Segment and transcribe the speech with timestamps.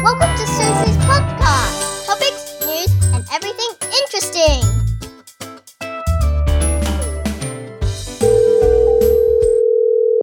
[0.00, 2.06] Welcome to Susie's podcast.
[2.06, 4.62] Topics, news, and everything interesting.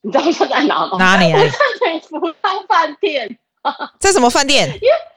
[0.04, 0.98] 你知道这在哪吗？
[0.98, 3.38] 哪里啊我在美福康饭店。
[4.00, 4.68] 在什么饭店？
[4.70, 4.80] 美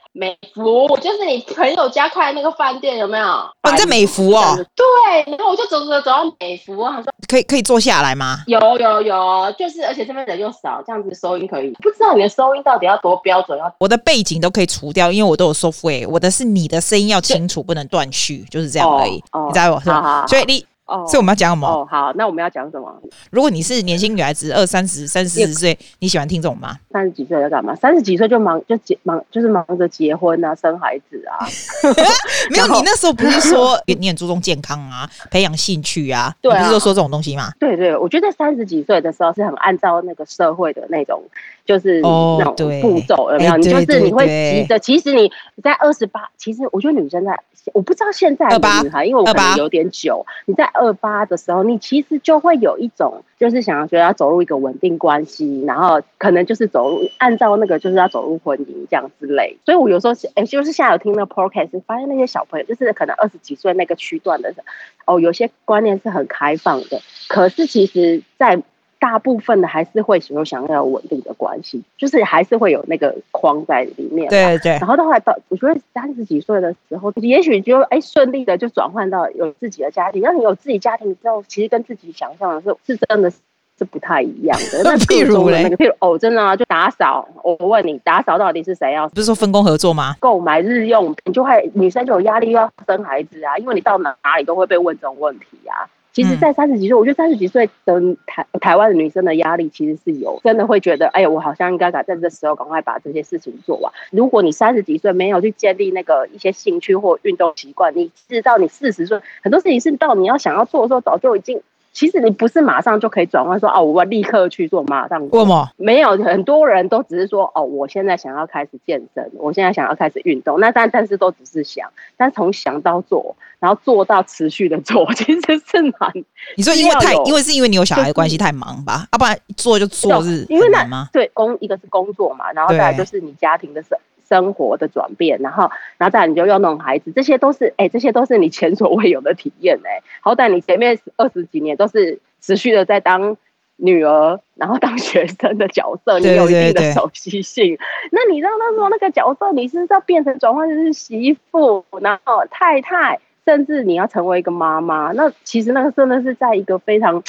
[0.62, 3.26] 福就是你朋友家开的那个饭店，有没有？
[3.26, 4.56] 哦，你在美福哦。
[4.74, 8.38] 对，然后我就走走走到美福，我想说可以可以坐下来吗？
[8.46, 11.70] 有有有，就是而且这边人又少，这样子收音可以。
[11.82, 13.58] 不知道你的收音到底要多标准？
[13.58, 16.08] 要我的背景都可以除掉，因为我都有 software。
[16.08, 19.12] 我的是你的声音要清楚，不能断续，就是这样而已。
[19.12, 19.90] 你知道我是
[20.28, 20.64] 所以你。
[20.86, 21.66] 哦，所以我们要讲什么？
[21.68, 22.92] 哦，好，那我们要讲什么？
[23.30, 26.76] 如果你是年轻女孩子，二三十、三四十岁，你喜欢听这种吗？
[26.90, 27.74] 三十几岁要干嘛？
[27.76, 31.46] 三十几岁就忙就结忙就是忙着结婚啊，生孩子啊。
[32.50, 36.34] 没有，你那时候不是说 你很注重健康啊，培养兴趣啊？
[36.40, 37.50] 对啊你不是都说这种东西吗？
[37.58, 41.22] 对对，我觉得三十几岁的时候是很按照那个社会的那种，
[41.64, 43.52] 就是哦那种步骤，有没有？
[43.52, 45.32] 哎你就是你会急着，其实你
[45.62, 47.38] 在二十八，其实我觉得女生在，
[47.72, 59.56] 我不知道现在的女孩，因为我可能有点久，你在二八的时候，你其实就会有一种，就是想要觉得要走入一个稳定关系，然后可能就是走入按照那个就是要走入婚姻这样之类。
[59.64, 64.58] 所以我有时候是，哎，就是现在有听那个 podcast，发现那些小朋友就是可能二十几岁那个区段的人，
[65.06, 68.60] 哦，有些观念是很开放的，可是其实，在
[69.02, 74.28] 大部分的还是会有想要有稳定的关系，就是还是会有那个框在里面。
[74.30, 80.22] 对对然后到后来到，我觉得三十几岁的时候，也许就哎顺利的就转换到有自己的家庭。
[80.22, 84.84] 让你有自己家庭之后，其实跟自己想象的是是真的是不太一样的。
[84.84, 87.26] 那 譬如嘞那个，譬如哦，真的啊，就打扫。
[87.42, 90.14] 我问你，打扫到底是谁要不是说分工合作吗？
[90.20, 95.90] 购买日用品，就会女生就有压力，又要生孩子啊，因为你到哪哪里都会被问这种问题啊。
[96.12, 103.92] 其实，在三十几岁，我觉得三十几岁的台台湾的女生的压力其实是有，真的会觉得，哎呀，我好像应该赶在这时候赶快把这些事情做完。
[104.10, 111.62] 如果你三十几岁没有去建立那个一些兴趣或运动习惯，你直到你四十岁，很多事情是到你要想要做的时候，早就已经。
[111.92, 115.40] 其实你不是马上就可以转换说哦，我立刻去做，马上做。
[115.40, 115.68] 为什么？
[115.76, 120.58] 没有，很多人都只是说哦，我现在想要开始健身，我现在想要开始运动。
[120.58, 126.12] 那但但是都只是想，但从想到做，然后做到持续的做， 其实是蛮。
[126.56, 129.06] 你说因为太因为是因为你有小孩的关系太忙吧？
[129.12, 131.06] 要不然做就做是因为那？
[131.12, 133.98] 对工一个是工作嘛，然后再来就是你家庭的生
[134.28, 140.02] 生活的转变，然后然后再来你就要弄孩子，这些都是哎，这些都是你前所未有的体验哎。
[140.20, 143.36] 好歹你前面二十几年都是持续的在当
[143.76, 147.78] 女儿，然后当学生的角色，你有一定的熟悉性。
[148.10, 155.12] 那你让他说那个角色，你是要变成转换成是媳妇，然后太太，甚至你要成为一个妈妈。
[155.12, 157.22] 那其实那个真的是在一个非常。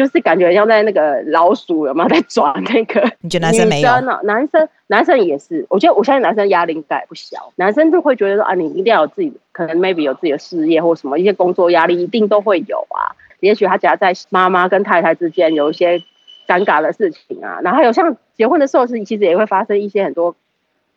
[0.00, 3.06] 就是感觉像在那个老鼠有没有在抓那个？
[3.20, 3.90] 你觉得男生没有？
[4.22, 7.52] 男生男生也是，我觉得我相信男生压力应该不小。
[7.56, 13.12] 男生就会觉得说啊，你一定要有自己，可能 maybe 有自己的事业或什么一些工作压力，一定都会有啊。
[13.40, 15.98] 也许他夹在妈妈跟太太之间有一些
[16.48, 20.34] 尴尬的事情啊，然后还有像结婚的时候是其实也会发生一些很多，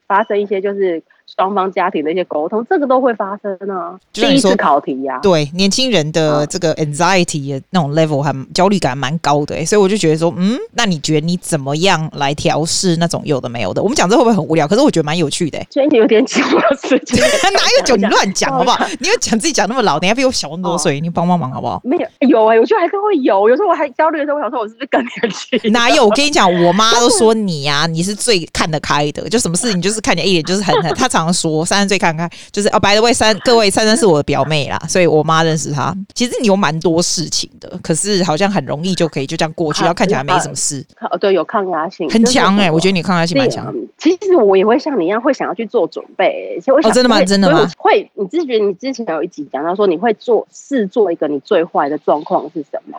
[0.08, 1.04] 发生一些就是。
[1.36, 3.98] 双方家庭的一些沟通，这个都会发生啊。
[4.12, 13.82] 第一次考题呀、啊，对年轻人的这个 anxiety 的那种 level 还焦虑感蛮高的、欸，所以我就觉得说，嗯，那你觉得你怎么样来调试那种有的没有的？
[13.82, 14.68] 我们讲这会不会很无聊？
[14.68, 15.68] 可是我觉得蛮有趣的、欸。
[15.72, 17.20] 所以你有点久了时间，
[17.54, 17.96] 哪有久？
[17.96, 18.86] 你乱讲好不好？
[19.00, 21.82] 你又讲自己讲那么老，你还比我小那么多岁，你帮帮忙好不好？
[21.84, 23.50] 没有，有哎、欸，我觉得还是会有。
[23.50, 25.72] 有时候我还焦虑的时候，我想说，我是不是更年轻？
[25.72, 26.06] 哪有？
[26.06, 30.94] 我跟你讲，我妈都说你呀、啊，你是最看得开的，就什么事情就是看起来一眼就是很很。
[30.94, 31.98] 她常常说三十岁。
[32.04, 35.96] 看看，就是哦，by the way，三各位珊珊是我的表妹啦，所以我妈认识她。
[36.14, 40.86] 其实你有蛮多事情的，可是好像很容易就可以就这样过去，然后看起来没什么事。
[41.00, 43.74] 哦，对，有抗压性，很强哎、欸，我觉得你抗压性蛮强。
[43.98, 46.60] 其实我也会像你一样，会想要去做准备、欸。
[46.60, 47.22] 其实我想、哦，真的吗？
[47.24, 47.66] 真的吗？
[47.78, 52.98] 会，你之前你之前有一集讲到说，你会做试做一个你最坏的状况是什么？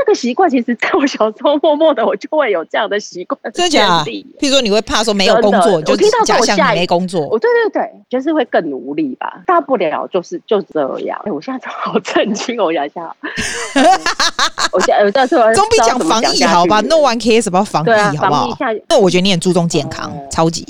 [0.00, 3.38] 这个习惯其实在我小时候默默的，我就会有这样的习惯。
[3.52, 4.10] 真的假的？
[4.38, 7.26] 譬如说，你会怕说没有工作，就听到假想你没工作。
[7.28, 9.42] 我对对对，就是会更努力吧。
[9.46, 11.20] 大不了就是就这样。
[11.26, 13.14] 哎，我现在好震惊，我想一下。
[14.72, 18.56] 我现在我在说，总比讲防疫好吧？No one cares about 防疫，好不好？
[18.88, 20.66] 那我觉得你很注重健康，超级。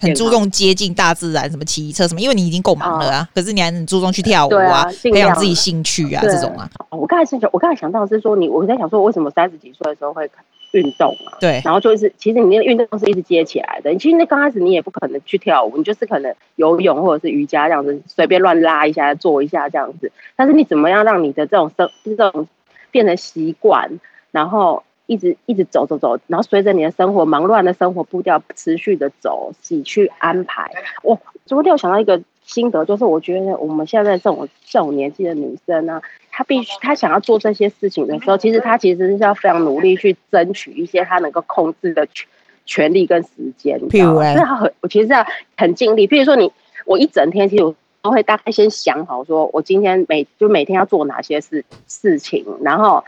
[0.00, 3.28] 很注重接近大自然，什么骑车什么，因为你已经够忙了啊。
[3.34, 6.68] 可是你还很注重去跳舞啊，培养自己兴趣啊，这种啊。
[6.90, 10.30] 我刚才是我刚才想到的是说，你我在想说，为什么三十几岁的时候会
[10.72, 11.38] 运动啊？
[11.40, 13.94] 对，然后就是其实你那个运动是一直接起来的。
[13.96, 20.10] 其实那刚开始你也不可能去跳舞，你就是可能游泳或者是瑜伽这样子，随便乱拉一下做一下这样子。
[20.34, 22.46] 但是你怎么样让你的这种生这种
[22.90, 23.98] 变成习惯，
[24.30, 30.68] 然后一直一直走走走，然后随着你的生活忙乱的生活步调持续的走，自己去安排。
[31.02, 42.26] 我昨天我想到一个心得，就是我觉得我们现在这种这种年纪的女生呢、啊，她必须她想要做这些事情的时候，其实她其实是要非常努力去争取一些她能够控制的权
[42.64, 43.78] 权利跟时间。
[43.88, 45.24] 譬如，是她很我其实是要
[45.56, 46.08] 很尽力。
[46.08, 46.50] 譬如说你
[46.84, 47.72] 我一整天，其实我
[48.02, 53.04] 都会大概先想好，说我今天每就每天要做哪些事事情，然后。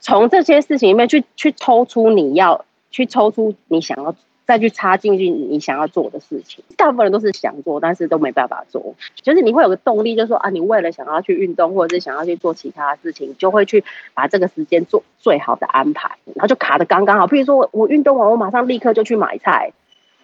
[0.00, 4.14] 从这些事情里面去去抽出你要去抽出你想要
[4.46, 8.94] 再去插进去你想要做的事情，大部分人都是想做，但是都没办法做。
[9.20, 13.84] 就是你会有个动力，就是说啊，你为了想要去运动，或者是想要去做其他事情，就会去
[14.14, 17.26] 把这个时间做最好的安排，然后就卡的刚刚好。
[17.26, 19.72] 譬如说我我运动完，我马上立刻就去买菜，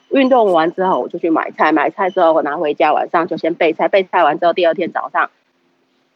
[0.09, 5.29] 运动完之后我就去买菜，买菜之后我拿回家，晚上就先备菜，备菜完之后第二天早上。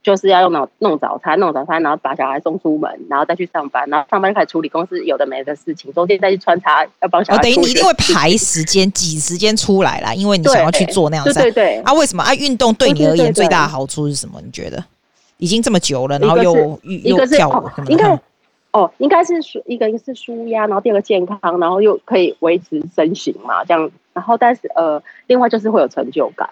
[0.03, 7.39] 就是要用脑弄早餐，弄早餐，然后把小孩送出门，然后再去上班，然后上班就开始处理公司有的没的事情，中间再去穿插要帮小孩。
[7.39, 11.41] 哦，等于你一定会排时间挤时间出来啦，因为你想要去做那样的事。
[11.41, 11.81] 对对对。
[11.83, 12.35] 啊，为什么啊？
[12.35, 14.41] 运动对你而言最大的好处是什么？
[14.43, 14.83] 你觉得？
[15.39, 18.19] 已经这么久了，然后又又跳舞，应该
[18.73, 19.35] 哦，应该是
[19.67, 23.91] 一个一个是舒压，然后第二个健康，然后又可以维持身形嘛，这样。
[24.19, 26.51] 然后，但是呃，另外就是会有成就感。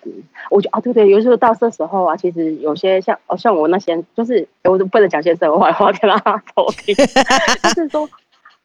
[0.50, 6.16] 我觉得啊，对对，有时候到这时候啊，其实有些像哦，像我那些，就是我都不能讲些什么坏话给他
[6.54, 6.94] 偷听，
[7.74, 8.08] 就是说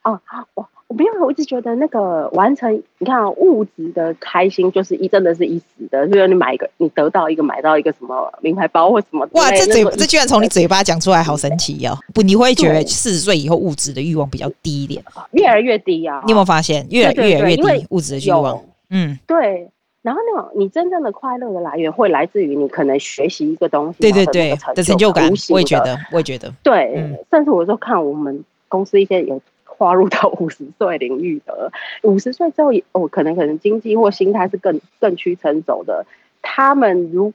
[0.03, 0.21] 啊，
[0.53, 11.97] 我我没有，我一直觉得那个完成，你看啊物质的开心就是一真的是一时的，就是你买一个，你得到一个，买到一个什么名牌包或什么，哇，这嘴这居然从你嘴巴讲出来，好神奇哦！
[12.13, 16.21] 不，你会觉得四十岁以后物质的欲望比较低一点，越来越低啊？
[16.25, 18.61] 你有没有发现越来越来越低物质的欲望？
[18.91, 19.71] 嗯，对，
[20.01, 31.71] 然后那种你真正的快乐的来源会来自于你可能学习一个东西，对对对的成就感，我也觉得，我也觉得，对，嗯、甚至我说看我们公司一些有跨入到五十岁领域的，
[32.03, 36.05] 五十岁之后也哦，可能可能经济或心态是更更趋成熟的，
[36.41, 37.33] 他们如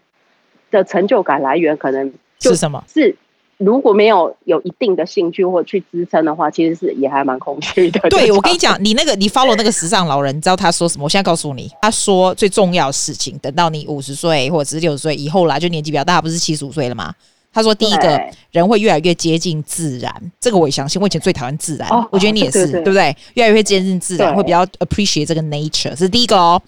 [0.70, 2.84] 的成就感来源可能是什么？
[2.86, 3.16] 是。
[3.58, 8.00] 如果没有有一定的兴趣或去支撑的话，其实是也还蛮空虚的。
[8.10, 11.04] 对，我跟你讲，你那个你 follow 那个时尚老人，你知道他说什么？
[11.04, 17.14] 我现在告诉你，他说最重要的事情，等到你五十岁或者是六十岁以后啦，就年纪比较大，不是七十五岁了吗？
[17.50, 18.20] 他说第一个
[18.50, 21.00] 人会越来越接近自然，这个我也相信。
[21.00, 23.16] 我以前最讨厌自然，哦、我觉得你也是，对，对，对，对不对？
[23.34, 26.60] 越来越接近自然，会比较 appreciate 这个 nature，这是第一个哦。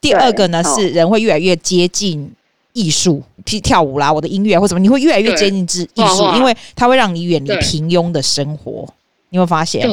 [0.00, 2.32] 第二个呢是人会越来越接近。
[2.72, 8.86] 艺术，跳跳舞啦，我的音乐或什么，你会越来越接近之艺术，因为它会让你远离平庸的生活。
[9.30, 9.88] 你会发现，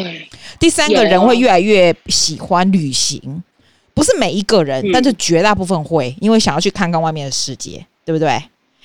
[0.59, 3.43] 第三个人会越来越喜欢旅行，
[3.93, 8.41] 不是每一个人，但是绝大部分会，因为想要去看看外面的世界，对不对？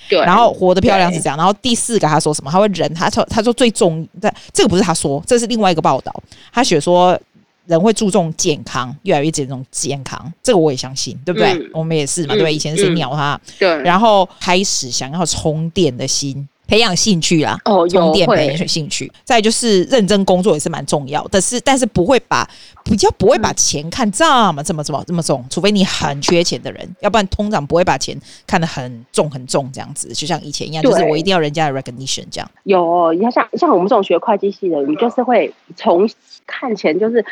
[0.08, 0.18] 对。
[0.20, 1.36] 然后活得漂亮是这样。
[1.38, 2.50] 然后第四个他说什么？
[2.50, 6.14] 他会人，他说他说最重，这这个不是他说，这是另外一个报道，
[6.52, 7.18] 他写说。
[7.66, 11.52] 人会注重健康，越来越注重健康，这个我也相信，对不对？
[11.52, 12.54] 嗯、我们也是嘛，嗯、对不对？
[12.54, 19.10] 以前是鸟哈，对，然后开始想要充电的心，培养兴趣啦，哦，充电培养兴趣。
[19.24, 22.48] 再就是认真工作也是蛮重要的，是，但是不会把
[22.84, 30.08] 比较不会把钱看这么这么这么这么重，除非你很缺钱的人，要不然通常不会把钱看得很重很重这样子。
[30.08, 32.50] 就像以前一样，就是我一定要人家的 recognition 这样。
[32.64, 36.10] 有，你看像像我们这种学会计系的，你就是会从
[36.44, 37.24] 看钱就是。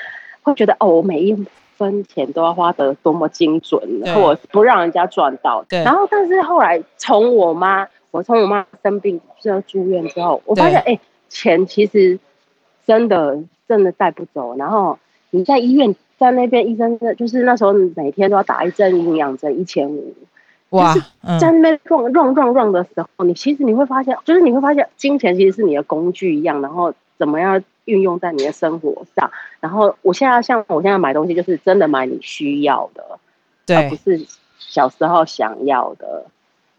[0.43, 1.47] 会觉得哦，我每一
[1.77, 3.81] 分钱都要花得多么精准，
[4.15, 5.65] 或不让人家赚到。
[5.69, 5.83] 对。
[5.83, 12.19] 然后，但是后来从我妈，我从我妈生病需要住院之后，我发现哎、欸，钱其实
[12.87, 14.57] 真的真的带不走。
[14.57, 14.99] 然后
[15.31, 20.15] 你在医院，在那边医生就是那时候每天都要打一针营养针，一千五。
[20.71, 20.95] 哇！
[21.41, 27.63] 在那边撞撞撞撞的时候，你其实你会发现，就是你会发现金钱其实是你的工具一样，然后怎么样？
[27.91, 29.31] 运用在你的生活上，
[29.61, 33.19] 然后我现在像我现在买东西，就是真的买你需要的，
[33.67, 34.25] 对，而不是
[34.59, 36.25] 小时候想要的，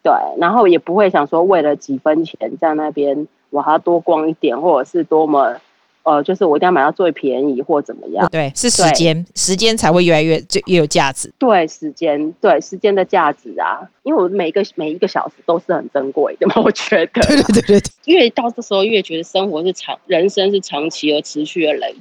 [0.01, 5.57] 对，然后也不会想说为了几分钱在那边我还要多逛一点，或者是多么。
[6.03, 8.27] 呃，就是我一定要买到最便宜或怎么样？
[8.31, 11.31] 对，是时间，时间才会越来越就越有价值。
[11.37, 17.21] 对，时间，对时间的价值啊，因为我每一个每一个小时都是很珍贵的嘛，我觉得。
[17.21, 21.95] 对对对对，越到这时候越觉得生活是长，人生是长期而持续的累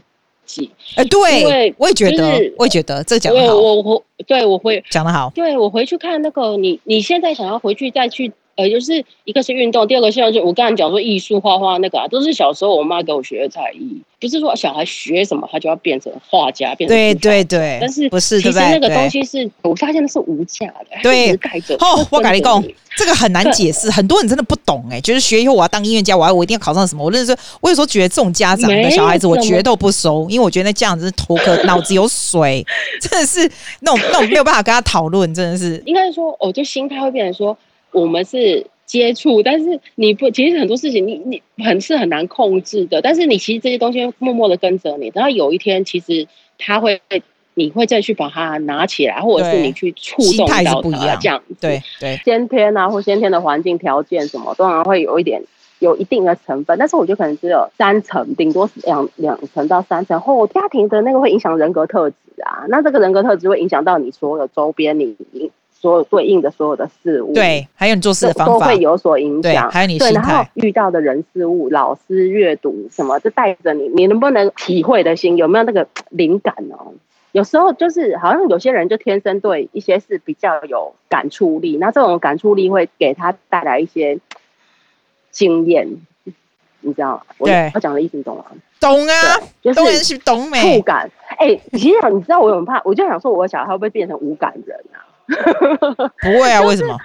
[0.47, 0.71] 积。
[0.97, 3.55] 哎、欸，对，因为我也觉得，就是、我也觉得这讲的好。
[3.55, 5.31] 我我对我会讲的好。
[5.35, 22.63] 对我回去看那个你，你现在想要回去再去呃，就是一个是运动，第二个像就我刚才讲说艺术画画那个啊，都是小时候我妈给我学的才艺，不是说小孩学什么他就要变成画家，变成对对对，但是不是其实那个东西是我发现那是无价的，对，带着哦，我跟你讲，
[22.99, 32.63] 这个很难解释，很多人真的不懂哎，就是学以后我要当音乐家，我要我一定要考上什么，我认识我有时候觉得这种家长的小孩子我绝对不收，因为我觉得那家长真是头壳脑子有水，
[33.01, 33.51] 真的是
[33.81, 37.57] 那种那种没有办法跟他讨论，真的是应该说，我，就心态会变成说
[37.93, 38.67] 我们是。
[38.91, 43.01] 接触，但是你不，其实很多事情你你很是很难控制的。
[43.01, 46.27] 但是你其实这些东西默默的跟着你，然后有一天其实
[46.59, 47.01] 他会，
[47.55, 51.55] 你会再去把它拿起来，或者是你去触动到它这样子。
[51.61, 55.41] 对对，先天啊，或先天的环境条件什么，当然会有一点
[55.79, 60.21] 有一定的成分，但是我觉得可能只有三成，顶多两两成到三成。
[60.21, 65.15] 后家庭的那个会影响人格特质啊，那这个人格特质会影响到你所有周边你。
[65.81, 69.71] 所有对应的所有的事物，对，还有你做事的方法都会有所影响。
[69.71, 76.93] 还有你对，然后遇到的人事物、老师、阅读什么，就带着你，你能不能体会的心，有没有那个灵感哦？
[77.33, 84.19] 有时候就是好像有些人就天生对一些事比较有感触力，那这种感触力会给他带来一些
[85.31, 85.89] 经验，
[86.81, 87.25] 你知道？
[87.39, 88.45] 对，我讲的意思你懂吗？
[88.79, 90.77] 懂啊，就是懂没？
[90.77, 91.11] 触感。
[91.39, 95.09] 哎、欸，其实你知道我很怕，我就想说，我的小孩会不会变成无感人啊？
[96.21, 96.97] 不会啊，为什么？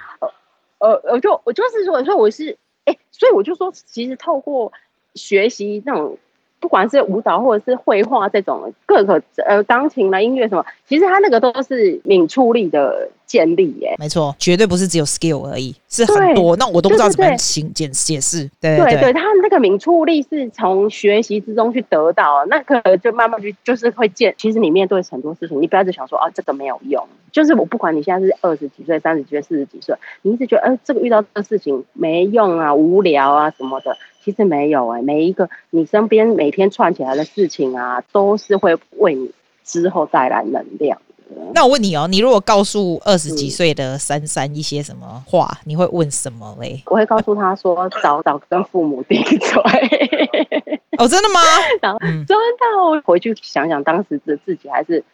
[0.78, 4.72] 呃呃，就我就是说，说我是哎、欸，所以我就说，其实透过
[5.14, 6.18] 学习那种。
[6.58, 13.94] 不管是舞蹈或者是绘画这种各个呃钢琴啦音乐什么，其实它那个都是敏触力的建立耶。
[13.98, 16.56] 没错，绝对不是只有 skill 而已，是很多。
[16.56, 18.50] 那我都不知道怎么形解解释。
[18.60, 24.34] 对对对，他那个敏触力是从学习之中去得到，那个就慢慢去就是会建。
[24.38, 33.96] 其实你面对很多事情，你不要只想说啊这个没有用，就是我不管你现在是二十几岁、三十几岁、四十几岁，你一直觉得呃这个遇到这个事情没用啊、无聊啊什么的。
[34.26, 39.30] 其实没有哎、欸，每一个你身边每天串起来的事情啊，都是会为你
[39.62, 41.36] 之后带来能量的。
[41.54, 46.82] 那我问你哦，你如果告诉二十几岁的珊珊一些什么话，嗯、你会问什么嘞？
[46.86, 49.62] 我会告诉他说，早早跟父母顶嘴。
[50.98, 51.40] 哦，真的吗？
[51.80, 55.04] 然后真的，我回去想想，当时的自己还是。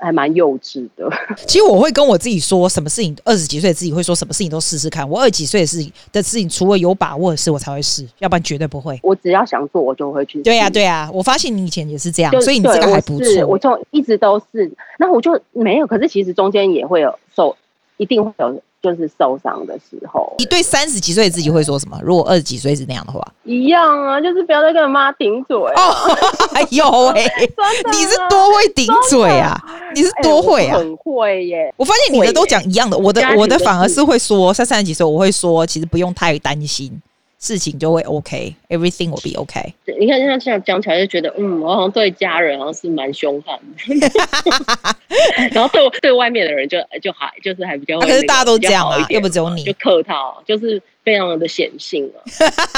[0.00, 1.08] 还蛮幼稚的。
[1.46, 5.08] 其实我会跟我自己说，什么事情二十几岁自己会说什么事情都试试看。
[5.08, 8.98] 我二十几岁的事情的事情，除了有把握的事，我才会试，要不然绝对不会。
[9.02, 10.42] 我只要想做，我就会去。
[10.42, 11.10] 对呀、啊，对呀、啊。
[11.12, 13.46] 我发现你以前也是这样，所以你这个还不错。
[13.46, 15.86] 我就一直都是，那我就没有。
[15.86, 17.56] 可是其实中间也会有受，
[17.96, 18.62] 一定会有。
[18.82, 21.98] 就是受伤的时候，你对三十几岁的自己会说什么？
[22.02, 25.56] 如果二十几岁是那样的话，一样啊，就是不要再跟妈顶嘴、
[26.54, 27.24] 哎呦喂，
[27.92, 29.60] 你是多会顶嘴啊？
[29.94, 30.78] 你是多会啊？
[30.78, 31.74] 很会耶！
[31.76, 37.00] 我发现你的都讲一样的，我的我的反而是会说，像三十几岁我会说，其实不用太担心。
[37.40, 39.74] 事情就会 OK，everything will be OK。
[39.98, 44.08] 你看，现在讲起来就觉得，嗯，我好像对家人好像是蛮凶悍的，
[45.52, 50.80] 然后对对外面的人就就还就是还比较、那个，可是大家都这样啊，又不只有你，就客套，就是。
[51.02, 52.18] 非常的显性啊，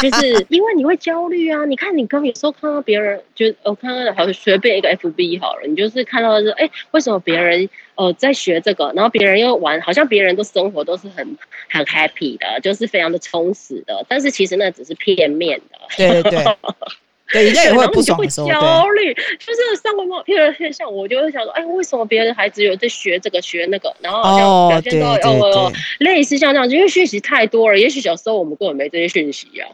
[0.01, 1.65] 就是 因为你会焦虑啊。
[1.65, 11.37] 你看，你刚有时候看到别人，就我看到好像随便一个 FB 好了，你就是看到的是，哎，为什么别人呃在学这个，然后别人又玩，好像别人的生活都是很
[11.69, 15.79] 很 happy 的，就是非常的充实的，但是其实那只是片面的。
[15.97, 16.45] 对对对。
[17.31, 29.69] 对，人家也会不爽的时候，焦虑，就是上过某片现象，我就会想说，哎，为什么别的孩子有在学这个学那个，然后好像表现都有、哦哦、类似像这样，因为讯息太多了，也许小时候我们根本没这些讯息啊。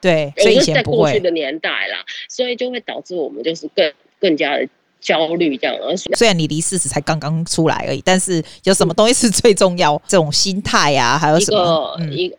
[0.00, 4.68] 对，所以在过去的年代啦，所以就会导致我们就是更更加的
[5.00, 5.76] 焦虑这样。
[6.14, 10.00] 虽然你离四十才刚刚出来而已，但是有什么东西是最重要？
[10.06, 11.98] 这种心态啊，还有什么？
[12.12, 12.36] 一个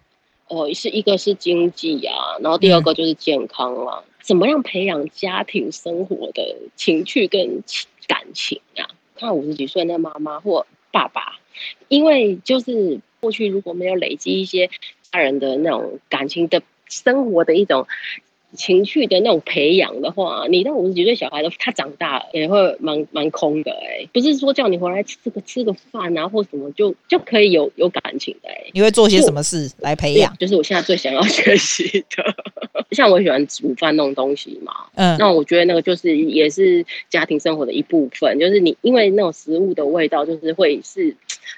[0.48, 4.02] 哦，是一个是经济啊，然后第二个就是健康啦。
[4.06, 7.64] 嗯怎么样培养家庭生活的情趣跟
[8.08, 8.84] 感情、啊？
[9.16, 11.40] 看五十几岁那妈妈或爸爸，
[11.88, 14.70] 因为就是过去如果没有累积一些
[15.14, 17.88] 家人的那种感情的生活的一种。
[18.54, 28.72] 情绪的那种培养的话，你到五十几岁小孩的他长大也会蛮蛮空的哎、欸，不是说叫你回来吃个吃个饭啊或什么就就可以有有感情的哎、欸。
[28.74, 30.36] 你会做些什么事来培养？
[30.38, 41.16] 就是我现在最想要学习的， 像我喜欢煮饭那种东西嘛，嗯，那我觉得那个就是也是家庭生活的一部分，就是你因为那种食物的味道，就是会是。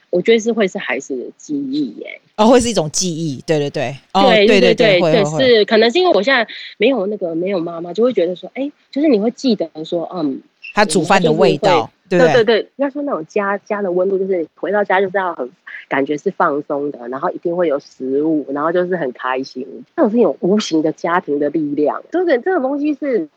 [0.09, 6.47] 我觉得是会是孩子的记忆耶，哦，会是一种记忆，对对对，哦、对对对对对，是可能是因为我现在
[6.77, 10.41] 没有那个没有妈妈，就会觉得说，哎，就是你会记得说，嗯，
[10.73, 12.43] 他煮饭的味道，对对？
[12.43, 15.49] 对，要说那种家家的温度，就是回到家就是要很
[15.87, 19.65] 感觉是放松的，然后一定会有食物，然后就是很开心。
[19.95, 23.27] 这种是有无形的家庭的力量，这个这种东西是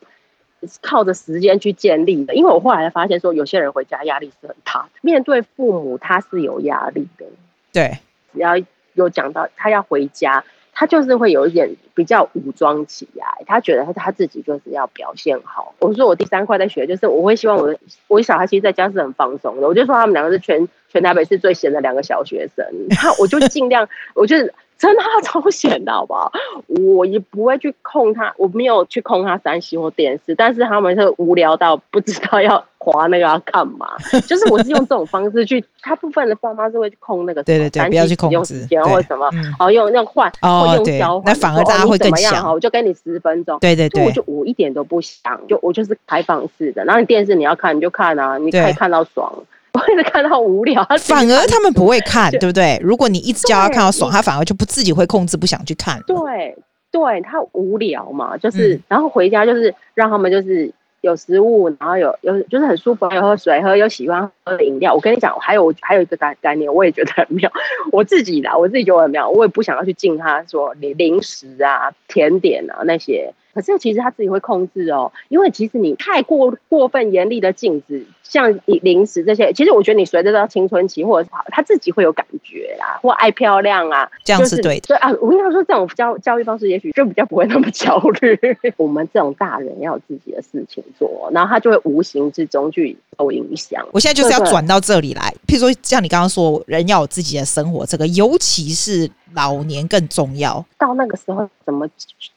[0.81, 2.35] 靠着时间去建立的。
[2.35, 7.25] 因为我后来发现说，有些人回家压力是很大的，面对父母他是有压力的。
[7.71, 7.99] 对，
[8.33, 8.53] 只要
[8.93, 10.43] 有讲到他要回家。
[10.75, 15.75] 他就是会有一点比较武装起来，他觉得他他自己就是要表现好。
[15.77, 17.77] 我说我第三块在学，就是我会希望我的
[18.07, 19.67] 我的小孩其实在家是很放松的。
[19.67, 24.35] 我就说他们两个是全全台北市最闲的两个小学生，然后我就尽量，我就。
[24.77, 26.31] 真的他超闲的好不好？
[26.67, 33.95] 我也不会去控他，我没有去控他三 C 或电视，但是他们是无聊到不知道要划那个要干嘛。
[34.27, 42.51] 就是我是用这种方式去，大部分的爸妈是会去控那个对对对，不要去控制，然后什么，哦用那换哦用交换，那反而大家会更想。
[42.51, 46.83] 我就给你十分钟，对对对，我就我一点都不想，就我就是开放式的。
[46.83, 49.31] 然后你电视你要看你就看啊，你可以看到爽。
[49.73, 52.79] 我一直看到无聊， 反而他们不会看，对不对？
[52.81, 55.99] 如果你一直叫他看到爽，他反而就不自己会控制，不想去看。
[56.05, 56.55] 对，
[56.91, 64.93] 对他无聊嘛，就是、嗯、然后回家就是让他们就是有食物，然后有有就是很舒服，有喝水喝，有喜欢喝的饮料。
[64.93, 67.51] 我跟你讲，还有还有一个概概念，我也觉得很妙。
[67.91, 73.33] 我自己的，我自己觉得很妙，我也不想要去禁他说零零食啊、甜点啊那些。
[73.53, 84.87] 可是其实他自己会控制哦，因为其实你太过过分严厉的禁止，像零食这些，其实我觉得你随着到青春期或者是，他自己会有感觉啦，或爱漂亮啊，这样是对的。
[84.87, 88.39] 所以啊，我跟他说这种教教育方式，也许就比较不会那么焦虑。
[88.77, 93.85] 我们这种大人要有自己的事情做，然后他就会无形之中去受影响。
[93.91, 99.09] 我现在就是要转到这里来，譬如说像你刚刚说，人要有自己的生活，这个尤其是。
[99.35, 101.87] 老年更重要，到那个时候怎么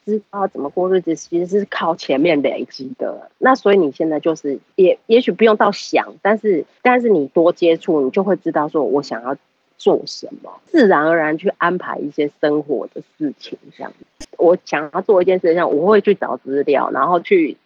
[0.05, 3.29] 知道怎么过日子，其实是靠前面累积的。
[3.37, 9.35] 那所以你现在就是也也许不用到想，但是但是你多接触，你就会知道说我想要
[9.77, 13.57] 做什么，自然而然去安排一些生活的事情。
[13.77, 13.93] 这样，
[14.37, 17.57] 我想要做一件事情，我会去找资料，然后去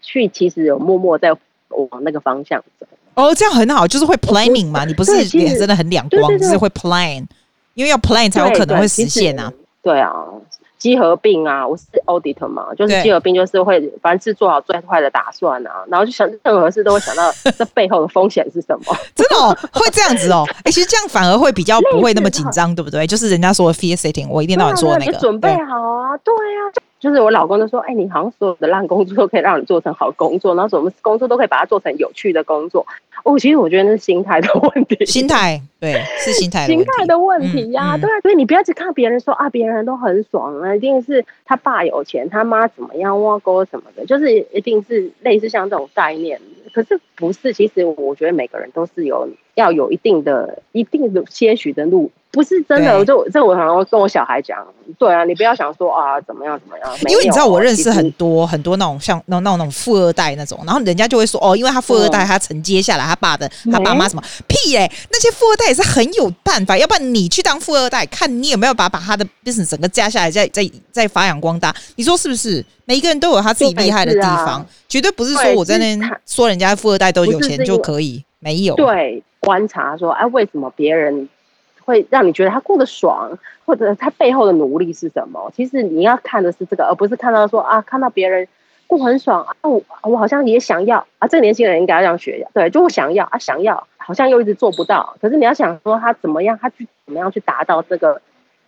[0.00, 1.32] 去其实有默默在
[1.68, 2.86] 往那个方向走。
[3.14, 7.26] 哦，这样很好，就是会 planning 嘛，你不是脸真的很两光，只是会 plan。
[7.74, 9.50] 因为要 plan 才有可能会实现啊。
[9.82, 10.12] 对，对啊，
[10.78, 18.96] 集合并啊，我是 auditor 嘛，就是集合并就是会凡事做好最坏的打算啊，然后就想任何事都会想到 这背后的风险是什么。
[19.14, 20.44] 真的哦，会这样子哦。
[20.48, 23.06] 哎、欸，其实这样反而会比较不会那么紧张，对不对？
[23.06, 26.60] 就是人家说的 fear setting，我一定到晚说的那个，啊准备好啊，对啊，
[27.00, 32.86] 就是我老公就说，哎、欸，你好像所有的烂工作都可以让你做成好工作，然后什么工作都可以把它做成有趣的工作。
[33.24, 35.04] 哦，其实我觉得那是心态的问题。
[35.06, 36.66] 心态，对，是心态。
[36.66, 46.38] 心态的问题呀、啊嗯嗯，对，所以你不要去看别人说啊，别人都很爽啊，一定是他爸有钱，他妈怎么样，挖沟什么的，就是一定是类似像这种概念。
[46.74, 52.10] 可是不是，其实我觉得每个人都是有要有一定的、一定的些许的路。
[52.32, 54.64] 不是真的，就这我常常跟我小孩讲，
[54.96, 72.64] 对啊，你不要想说啊怎么样怎么样，因为你知道我认识很多很多那种像那那种那种富二代那种，然后人家就会说哦，因为他富二代，他承接下来他爸的、嗯、他爸妈什么屁嘞、欸，那些富二代也是很有办法，要不然你去当富二代，看你有没有把把他的 business 整个加下来，再再再发扬光大，你说是不是？
[72.84, 78.74] 每一个人都有他自己厉害的地方，啊、绝对不是说我在那说人家富二代都有钱就可以，没有。
[78.76, 81.28] 对，观察说哎、啊，为什么别人？
[81.84, 85.50] 会让你觉得他过得爽，或者他背后的努力是什么？
[85.54, 88.46] 其实你要看的是这个，而不是看到说啊，看到别人
[88.86, 91.28] 过很爽啊，我我好像也想要啊。
[91.28, 95.16] 这个年轻人应该要这样学，对，就我想要啊，想要，好像又一直做不到。
[95.20, 98.20] 可是你要想说他怎么样，他去怎么样去达到这个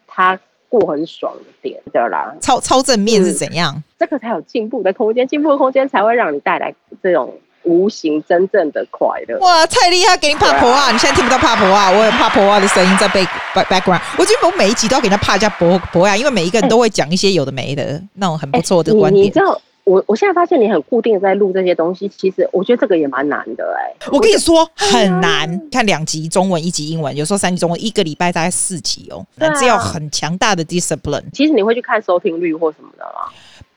[0.06, 2.34] 他过很爽的点，对啦。
[2.40, 3.74] 超超正面是怎样？
[3.76, 7.38] 嗯，这个才有进步的空间，进步的空间才会让你带来这种。
[7.64, 10.16] 无形真正的快乐哇，太厉害！
[10.16, 10.90] 给你怕婆啊！
[10.90, 14.00] 你现在听不到怕婆啊，我有怕婆啊的声音在背 background。
[14.18, 19.22] 我觉得每一集都要给他怕一下婆婆啊，因为每一个人都会讲一些有的没的、欸、那种很不错的观点。
[19.22, 24.10] 你，你知道，我我现在发现你很固定在录这些东西，其实我觉得这个也蛮难的哎、欸。
[24.12, 31.24] 我跟你说很难，看两集中文，一集英文，有时候三集中文，一个礼拜大概四集哦，那这要很强大的 discipline。
[31.32, 33.32] 其实你会去看收听率或什么的吗？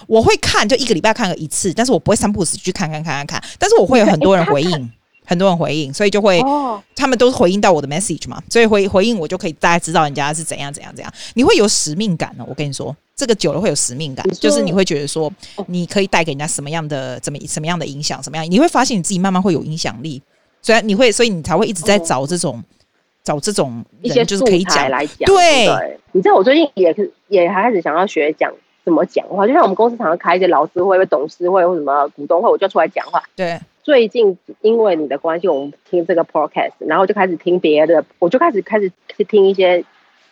[0.08, 3.44] 我会看，就一个礼拜看个一次，但是我不会三不五时去看看看看看。
[3.60, 4.92] 但是我会有很多人回应，
[5.26, 6.42] 很多人回应，所以就会，
[6.96, 11.12] 他们都是回应到我的 message 嘛，所以回回应我就可以大家知道人家是怎样怎样怎样。
[11.34, 12.46] 你会有使命感呢？
[12.48, 15.32] 我跟你说，这个久了会有使命感，就是你会觉得说，
[15.68, 20.22] 你可以带给人家什么样的、怎么什么样的影响，什么样，你会发现你自己慢慢会有影响力。
[20.62, 22.64] 虽然你会，所以你才会一直在找这种
[23.24, 25.26] 找这种一些就是可以讲来讲。
[25.26, 28.52] 对，你知道我最近也是也还开始想要学讲。
[28.86, 29.48] 怎么讲话？
[29.48, 33.22] 就像我们公司常常开一些劳资会、董事会或什么股东会，我就出来讲话。
[33.36, 39.84] 对，最近因为你的关系，我们听这个 podcast，然后就开始听别的，我就开始开始去听一些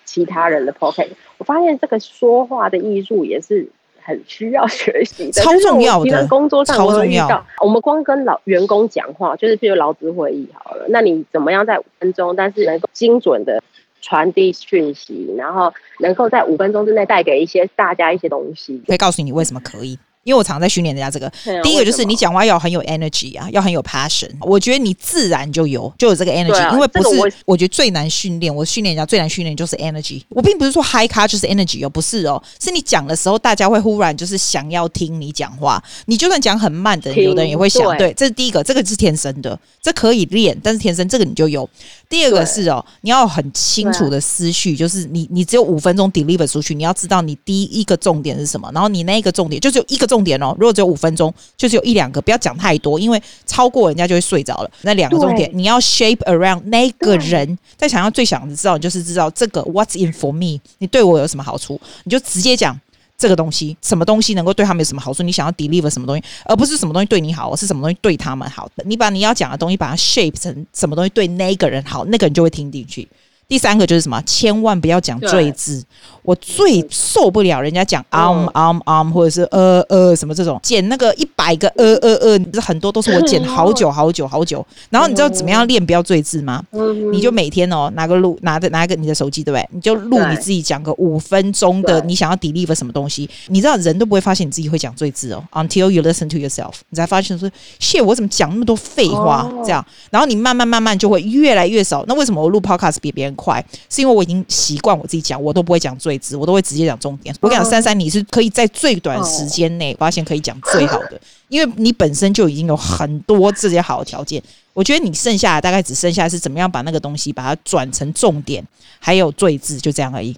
[0.05, 1.09] 其他人的 podcast。
[1.39, 3.67] 我发现这个说话的艺术也是
[4.01, 6.27] 很需要学习的，超重要的。
[6.27, 7.45] 工作上超重要。
[7.59, 13.63] 我们光跟老员工讲话，就是譬如劳资会议好了，那你怎么样在五分钟，但是能够精准的
[14.03, 19.97] 传递讯息，然后能够在五分钟之内带给一些大家一些东西，可以告诉你为什么可以。
[20.23, 21.29] 因为我常在训练人家这个，
[21.61, 24.29] 第一个就是你讲话要很有 energy 啊，要很有 passion。
[24.39, 30.23] 我觉得你自然就有就有这个 energy，因为不是我觉得最难训练，我训练人家最难训练就是 energy。
[30.29, 35.83] 我并不是说 high 咖就是 energy 哦，不是哦，是你讲的时候，大家会忽然就是想要听你讲话。
[36.05, 37.85] 你就算讲很慢的，有的人也会想。
[37.97, 41.69] 对，这是第一个，这个是天生的，这可以练，但是天生这个你就有。
[42.13, 50.03] 第二个是哦，你要很清楚的思绪，就是你你只有五分钟 deliver 出去，你要知道你第一个重点是什么，然后你那个重点就只有一个。
[50.13, 54.69] 重点哦，如果只有五分钟，就只有一两个，不要讲太多，因为超过人家就会睡着了。
[54.83, 62.79] 那两个重点，你要 shape around 那个人，在想要最想知道，就是知道这个 what's in for me，你对我有什么好处，你就直接讲
[63.23, 68.69] 这个东西，什么东西能够对他们有什么好处，你想要 deliver 什么东西，而不是什么东西对你好，是什么东西对他们好。
[68.83, 73.07] 你把你要讲的东西，把它 shape 成什么东西对那个人好，那个人就会听进去。
[73.53, 74.19] 第三个就是什么？
[74.25, 75.83] 千万不要讲赘字。
[76.23, 84.65] 我最受不了人家讲 um um um 或者是呃呃什么这种，剪那个一百个呃呃呃，很多都是我剪 好久好久好久。
[84.89, 86.63] 然后你知道怎么样练不要赘字吗？
[87.11, 89.69] 你就每天哦拿个录拿着拿个你的手机对不对？
[89.71, 93.29] 你就录你自己讲个五分钟的你想要 deliver 什么东西。
[93.49, 97.47] 你知道人都不会发现你自己会讲赘字哦，until you listen to yourself，你才发现说
[97.79, 99.85] ，shit，我怎么讲那么多废话这样？
[100.09, 102.03] 然后你慢慢慢慢就会越来越少。
[102.07, 103.63] 那为什么我录 podcast 比别人快？
[103.89, 107.35] 是因为我已经习惯我自己讲，我都不会讲最字，我都会直接讲重点。
[107.41, 114.41] 我跟你讲，珊珊，你是可以在最短时间内发现可以讲最好的，因为你本身就已经有很多这些好的条件。
[114.73, 118.65] 我觉得你剩下的大概只剩下是怎么样把那个东西把它转成重点，
[118.99, 120.35] 还有最字，就这样而已。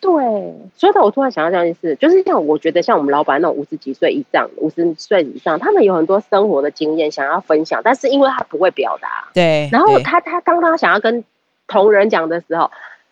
[0.00, 0.12] 对，
[0.76, 11.24] 所以我突然想到这件事，就是像我觉得像我们老板那种五十几岁以上、五十岁以上，他们有很多生活的经验想要分享，但是因为他不会表达，对，然后他他刚刚想要跟。
[11.66, 12.70] 同人讲的时候，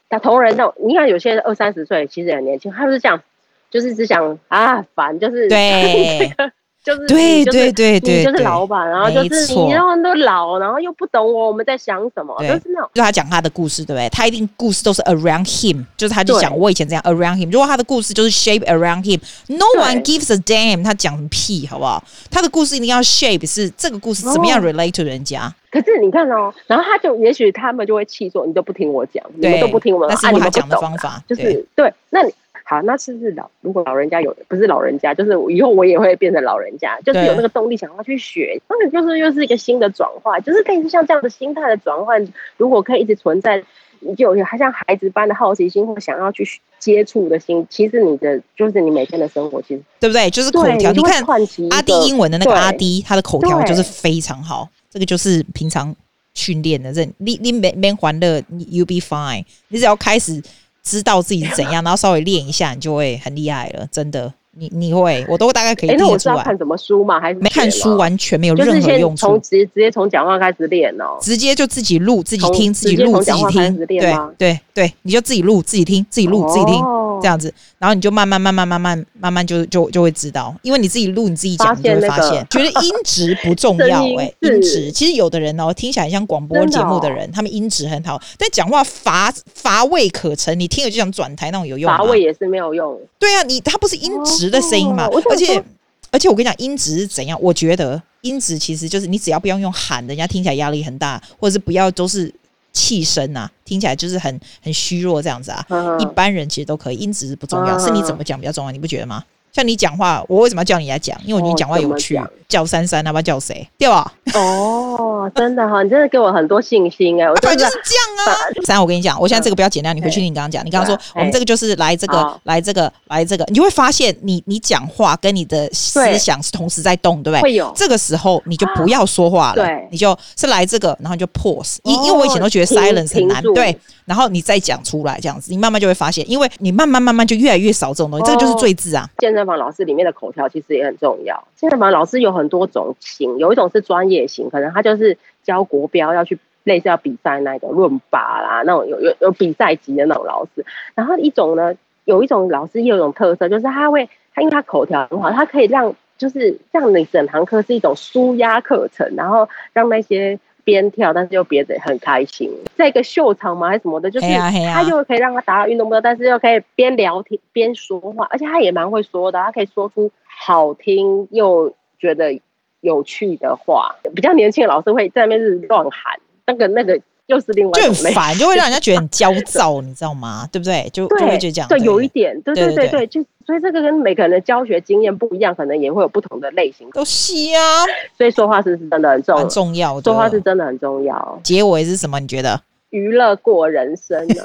[0.09, 3.23] 他同人那，你看有些二三十岁其实很年轻，他不是这样，
[3.71, 6.33] 就是只想啊烦，就是对。
[6.85, 12.91] 就是对对对对，就是老板，然后就是你然后都老，然后又不懂我们在想什么，就是那种。
[12.93, 14.09] 就他讲他的故事，对不对？
[14.09, 17.49] 他一定故事都是 around him，就是他就讲我以前这样 around him。
[17.53, 22.03] 如果他的故事就是 shape around him，no one gives a damn，他讲屁好不好？
[22.29, 25.55] 他的故事一定要 shape，是这个故事怎么样 relate to 人家？
[25.73, 32.33] 可是你看哦，然后他就也许他们就会气说，你都不听我讲，你们都不听我们，那是他讲的方法，就是对，那你。
[32.65, 33.51] 好，那是不是老？
[33.61, 42.25] 如果老人家有，不是老人家，就是以后我也会变成老人家，就是有那个动力想要去学，那你就是又是一个新的转换，就是类似像这样的心态的转换，
[42.57, 43.63] 如果可以一直存在，
[43.99, 50.31] 你就有还像孩子般的好奇心或想要去接触的心，其实你的就是你每天的生活，其实对不对？
[50.31, 51.23] 就是口条，你看
[51.71, 55.95] 阿迪英文的那个阿迪，他的口条就是非常好，这个就是平常
[56.35, 60.43] 训练的，这你你没没还的，你，you be fine，你只要开始。
[60.85, 63.87] 知道自己是怎样，然后稍微练一下，你就会很厉害了。
[63.93, 66.09] 真的，你你会，我都大概可以听得出来。
[66.09, 67.21] 欸、那我是要看什么书吗？
[67.21, 69.27] 还是没看书，完全没有任何用处。
[69.27, 73.87] 从直直接从讲话开始练哦，直接就自己录自己听，自己录自己听。
[73.87, 76.75] 对对对，你就自己录自己听，自己录自己听。
[76.83, 91.99] 哦这样子，然后你就慢慢慢慢慢慢慢慢就就就会知道，因为你自己录你自己讲，你就会发现，觉得音质不重要 哎、欸，音质其实有的人哦，听起来像广播节目的人，他们音质很好，但讲话乏乏味可陈，你听了就想转台那种有用吗？
[91.99, 93.01] 乏味也是没有用。
[93.19, 95.09] 对啊，你它不是音质的声音嘛？
[95.31, 95.63] 而且
[96.11, 97.39] 而且我跟你讲，音质是怎样？
[97.41, 102.33] 我觉得音质其实就是你只要不要用喊，人家听起来压力很大，或者是不要都是。
[102.73, 105.65] 气声啊，听起来就是很很虚弱这样子啊。
[105.69, 109.23] 嗯、一般人其实都可以，音质不重要，嗯、是你怎么讲比较重要，你不觉得吗？
[109.53, 111.15] 像你讲话，我为什么要叫你来讲？
[111.27, 112.17] 因为你讲话有趣。
[112.17, 113.69] 哦、叫珊珊，要不要叫谁？
[113.77, 114.11] 对吧？
[114.33, 117.31] 哦，真的哈，你真的给我很多信心哎、欸。
[117.31, 118.37] 我本来就是这样啊。
[118.65, 120.65] 三，我跟你讲，我现在这个不要剪掉，你回去听你刚刚讲。
[120.65, 127.43] 你刚刚说我们这个就是来这个来这个来这个，你就会发现你你讲话跟你的思想是同时在动，对不对？
[127.43, 127.73] 会有。
[127.75, 131.79] 这个时候你就不要说话了，对，你就是来这个，然后就 pause。
[131.85, 133.77] 因因为我以前都觉得 silence 很难，对。
[134.05, 139.09] 然后你再讲出来这样子，你慢慢就会发现，因为你慢慢慢慢就越来越少这种东西，这个就是最字啊。
[139.19, 141.41] 健身房老师里面的口条其实也很重要。
[141.57, 145.12] 健身房老师有很多种型，有一种是专业型，可能他就是
[145.43, 150.65] 教国标要去类似要比赛那种论把啦，那种有有有比赛级的那种老师。
[150.95, 155.95] 然后一种呢，有一种老师也有一种特色，就是他会他因为他口条很好，他可以让。
[156.19, 164.27] 就是让你整堂课是一种舒压课程，然后让那些边跳但是又憋得很开心，在一个秀场嘛还是什么的，就是
[164.73, 172.41] 他又可以让他达到运动目标，但是又可以边聊天边说话，而且他也蛮会说的，他可以说出好听又觉得
[172.83, 173.97] 有趣的话。
[174.15, 177.01] 比较年轻的老师会在那边是乱喊，那个那个。
[177.27, 180.47] 又是另外一种就很烦，就会让人家觉得很焦躁，你知道吗？
[180.53, 180.91] 对不对？
[180.93, 186.91] 就就会觉得这样，对，有一点，对对对对，就所以这个跟每个人的教学经验不一样，可能也会有不同的类型。
[186.91, 187.87] 都是啊，
[188.19, 190.01] 所以说话是真的很重要，很重要。
[190.01, 191.41] 说话是真的很重要。
[191.45, 192.19] 结尾是什么？
[192.19, 192.61] 你觉得？
[192.93, 194.45] 娱乐过人生了，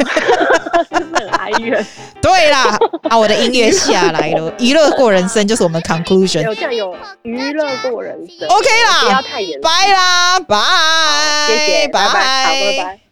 [0.90, 1.86] 是不是很哀怨？
[2.22, 2.78] 对啦，
[3.10, 4.52] 啊，我的音乐下来了。
[4.60, 6.44] 娱乐过人生就是我们 conclusion。
[6.44, 10.58] 有这样有娱乐过人生，OK 啦，不要太严，拜啦，拜，
[11.48, 13.00] 谢谢，拜拜，好，拜拜。